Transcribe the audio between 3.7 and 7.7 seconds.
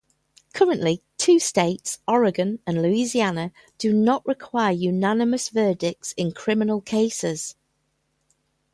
do not require unanimous verdicts in criminal cases.